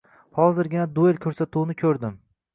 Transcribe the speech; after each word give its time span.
Hozirgina 0.37 0.87
“Duel” 0.95 1.21
koʻrsatuvini 1.27 1.79
koʻrdim. 1.85 2.19